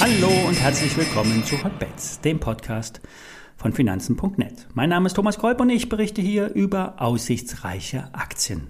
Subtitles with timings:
[0.00, 3.00] Hallo und herzlich willkommen zu Hotbets, dem Podcast
[3.56, 4.68] von Finanzen.net.
[4.74, 8.68] Mein Name ist Thomas Kolb und ich berichte hier über aussichtsreiche Aktien.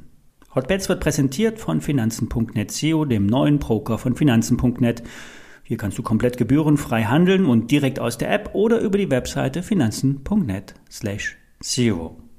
[0.55, 5.05] Hotbets wird präsentiert von Finanzen.net SEO, dem neuen Broker von Finanzen.net.
[5.63, 9.63] Hier kannst du komplett gebührenfrei handeln und direkt aus der App oder über die Webseite
[9.63, 12.30] finanzen.net slash SEO.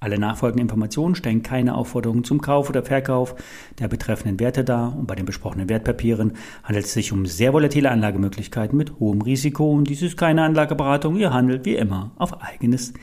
[0.00, 3.34] Alle nachfolgenden Informationen stellen keine Aufforderungen zum Kauf oder Verkauf
[3.80, 7.90] der betreffenden Werte dar und bei den besprochenen Wertpapieren handelt es sich um sehr volatile
[7.90, 12.94] Anlagemöglichkeiten mit hohem Risiko und dies ist keine Anlageberatung, ihr handelt wie immer auf eigenes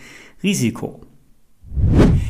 [0.41, 1.01] Risiko.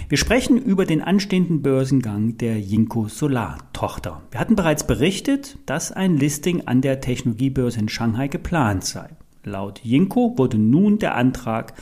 [0.09, 4.21] Wir sprechen über den anstehenden Börsengang der Jinko Solar Tochter.
[4.31, 9.09] Wir hatten bereits berichtet, dass ein Listing an der Technologiebörse in Shanghai geplant sei.
[9.43, 11.73] Laut Jinko wurde nun der Antrag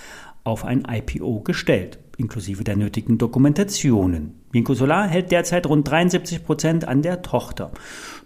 [0.44, 4.36] auf ein IPO gestellt inklusive der nötigen Dokumentationen.
[4.52, 7.72] Vinco Solar hält derzeit rund 73 Prozent an der Tochter,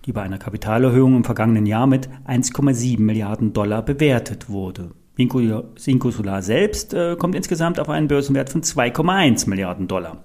[0.05, 4.91] die bei einer Kapitalerhöhung im vergangenen Jahr mit 1,7 Milliarden Dollar bewertet wurde.
[5.15, 10.23] Vinco Solar selbst äh, kommt insgesamt auf einen Börsenwert von 2,1 Milliarden Dollar.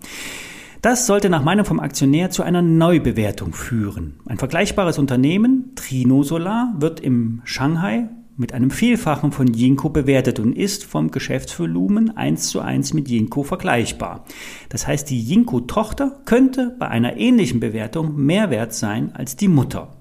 [0.83, 4.19] Das sollte nach Meinung vom Aktionär zu einer Neubewertung führen.
[4.27, 8.09] Ein vergleichbares Unternehmen, Trino Solar, wird im Shanghai
[8.43, 13.45] mit einem Vielfachen von Jinko bewertet und ist vom Geschäftsvolumen eins zu eins mit Jinko
[13.45, 14.27] vergleichbar.
[14.69, 19.97] Das heißt, die Jinko-Tochter könnte bei einer ähnlichen Bewertung mehr wert sein als die Mutter.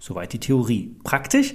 [0.00, 0.96] Soweit die Theorie.
[1.04, 1.54] Praktisch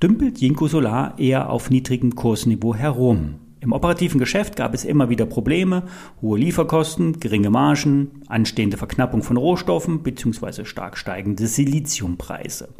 [0.00, 3.36] dümpelt Jinko Solar eher auf niedrigem Kursniveau herum.
[3.62, 5.82] Im operativen Geschäft gab es immer wieder Probleme,
[6.22, 10.64] hohe Lieferkosten, geringe Margen, anstehende Verknappung von Rohstoffen bzw.
[10.64, 12.70] stark steigende Siliziumpreise.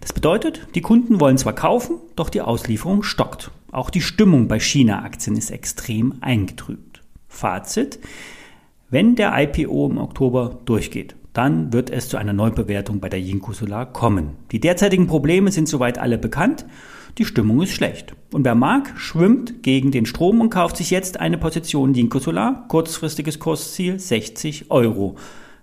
[0.00, 3.50] Das bedeutet, die Kunden wollen zwar kaufen, doch die Auslieferung stockt.
[3.70, 7.02] Auch die Stimmung bei China-Aktien ist extrem eingetrübt.
[7.28, 7.98] Fazit,
[8.88, 13.52] wenn der IPO im Oktober durchgeht, dann wird es zu einer Neubewertung bei der Jinko
[13.52, 14.30] Solar kommen.
[14.52, 16.64] Die derzeitigen Probleme sind soweit alle bekannt
[17.18, 18.14] die Stimmung ist schlecht.
[18.32, 22.66] Und wer mag, schwimmt gegen den Strom und kauft sich jetzt eine Position Jinko Solar,
[22.68, 25.16] kurzfristiges Kursziel 60 Euro,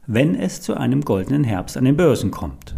[0.08, 2.74] wenn es zu einem goldenen Herbst an den Börsen kommt.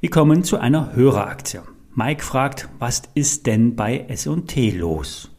[0.00, 1.60] Wir kommen zu einer Höreraktie.
[1.94, 5.30] Mike fragt, was ist denn bei S&T los?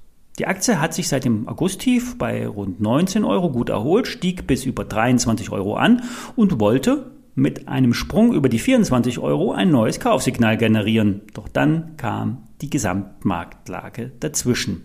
[0.42, 4.66] Die Aktie hat sich seit dem Augusttief bei rund 19 Euro gut erholt, stieg bis
[4.66, 6.02] über 23 Euro an
[6.36, 11.22] und wollte mit einem Sprung über die 24 Euro ein neues Kaufsignal generieren.
[11.36, 14.84] Doch dann kam die Gesamtmarktlage dazwischen.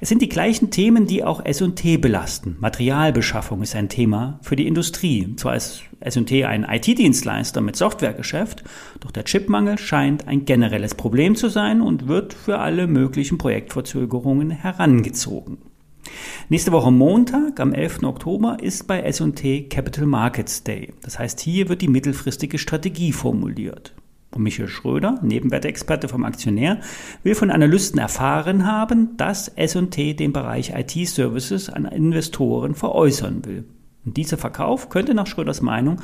[0.00, 2.56] Es sind die gleichen Themen, die auch S&T belasten.
[2.60, 5.34] Materialbeschaffung ist ein Thema für die Industrie.
[5.34, 8.64] Zwar ist S&T ein IT-Dienstleister mit Softwaregeschäft,
[9.00, 14.50] doch der Chipmangel scheint ein generelles Problem zu sein und wird für alle möglichen Projektverzögerungen
[14.50, 15.58] herangezogen.
[16.48, 18.02] Nächste Woche Montag, am 11.
[18.02, 20.92] Oktober, ist bei S&T Capital Markets Day.
[21.02, 23.94] Das heißt, hier wird die mittelfristige Strategie formuliert.
[24.34, 26.80] Und Michael Schröder, Nebenwertexperte vom Aktionär,
[27.22, 33.64] will von Analysten erfahren haben, dass S&T den Bereich IT-Services an Investoren veräußern will.
[34.04, 36.00] Und dieser Verkauf könnte nach Schröders Meinung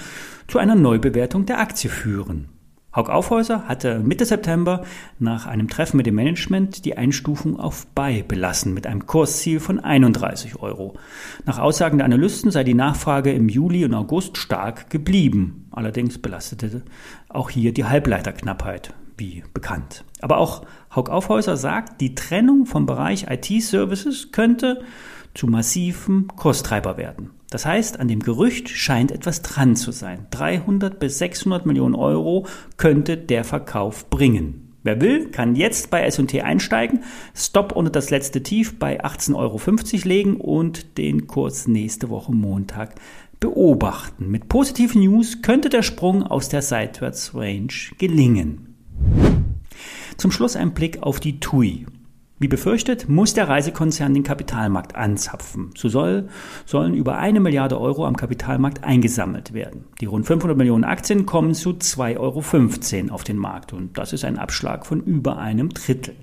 [0.49, 2.49] zu einer Neubewertung der Aktie führen.
[2.94, 4.83] Haug Aufhäuser hatte Mitte September
[5.21, 9.78] nach einem Treffen mit dem Management die Einstufung auf Buy belassen mit einem Kursziel von
[9.78, 10.94] 31 Euro.
[11.47, 15.69] Nach Aussagen der Analysten sei die Nachfrage im Juli und August stark geblieben.
[15.71, 16.82] Allerdings belastete
[17.28, 20.05] auch hier die Halbleiterknappheit, wie bekannt.
[20.21, 20.62] Aber auch
[20.94, 24.82] Haug Aufhäuser sagt, die Trennung vom Bereich IT-Services könnte
[25.34, 27.31] zu massivem Kurstreiber werden.
[27.50, 30.27] Das heißt, an dem Gerücht scheint etwas dran zu sein.
[30.31, 32.47] 300 bis 600 Millionen Euro
[32.77, 34.69] könnte der Verkauf bringen.
[34.83, 37.00] Wer will, kann jetzt bei S&T einsteigen,
[37.34, 42.94] Stop unter das letzte Tief bei 18,50 Euro legen und den Kurs nächste Woche Montag
[43.41, 44.31] beobachten.
[44.31, 48.75] Mit positiven News könnte der Sprung aus der Seitwärtsrange gelingen.
[50.17, 51.87] Zum Schluss ein Blick auf die TUI.
[52.43, 55.73] Wie befürchtet, muss der Reisekonzern den Kapitalmarkt anzapfen.
[55.77, 56.31] So soll,
[56.65, 59.84] sollen über eine Milliarde Euro am Kapitalmarkt eingesammelt werden.
[60.01, 64.25] Die rund 500 Millionen Aktien kommen zu 2,15 Euro auf den Markt und das ist
[64.25, 66.14] ein Abschlag von über einem Drittel.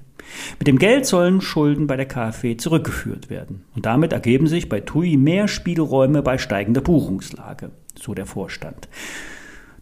[0.57, 3.63] Mit dem Geld sollen Schulden bei der KfW zurückgeführt werden.
[3.75, 8.89] Und damit ergeben sich bei TUI mehr Spielräume bei steigender Buchungslage, so der Vorstand.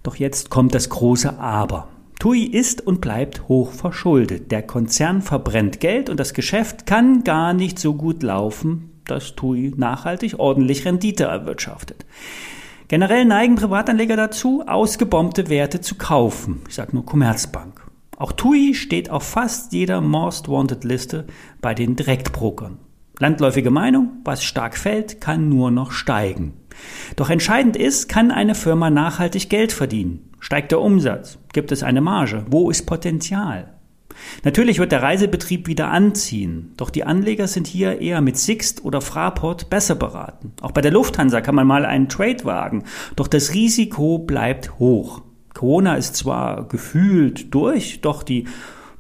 [0.04, 1.88] Doch jetzt kommt das große Aber.
[2.19, 4.51] TUI ist und bleibt hoch verschuldet.
[4.51, 9.73] Der Konzern verbrennt Geld und das Geschäft kann gar nicht so gut laufen, dass TUI
[9.75, 12.06] nachhaltig ordentlich Rendite erwirtschaftet.
[12.88, 16.62] Generell neigen Privatanleger dazu, ausgebombte Werte zu kaufen.
[16.67, 17.81] Ich sage nur Commerzbank.
[18.18, 21.25] Auch TUI steht auf fast jeder Most Wanted Liste
[21.61, 22.77] bei den Direktbrokern.
[23.19, 26.53] Landläufige Meinung, was stark fällt, kann nur noch steigen.
[27.15, 30.31] Doch entscheidend ist, kann eine Firma nachhaltig Geld verdienen?
[30.41, 31.38] Steigt der Umsatz?
[31.53, 32.45] Gibt es eine Marge?
[32.50, 33.73] Wo ist Potenzial?
[34.44, 39.01] Natürlich wird der Reisebetrieb wieder anziehen, doch die Anleger sind hier eher mit Sixt oder
[39.01, 40.53] Fraport besser beraten.
[40.61, 42.83] Auch bei der Lufthansa kann man mal einen Trade wagen,
[43.15, 45.21] doch das Risiko bleibt hoch.
[45.53, 48.45] Corona ist zwar gefühlt durch, doch die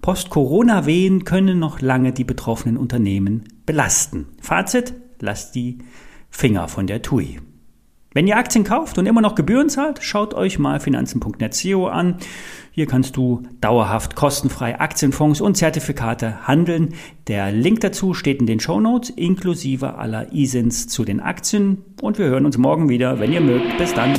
[0.05, 4.27] Post-Corona-Wehen können noch lange die betroffenen Unternehmen belasten.
[4.39, 5.79] Fazit, lasst die
[6.29, 7.39] Finger von der TUI.
[8.13, 12.17] Wenn ihr Aktien kauft und immer noch Gebühren zahlt, schaut euch mal finanzen.net CEO an.
[12.69, 16.93] Hier kannst du dauerhaft kostenfrei Aktienfonds und Zertifikate handeln.
[17.27, 21.83] Der Link dazu steht in den Show Notes inklusive aller ISINs zu den Aktien.
[21.99, 23.75] Und wir hören uns morgen wieder, wenn ihr mögt.
[23.79, 24.13] Bis dann.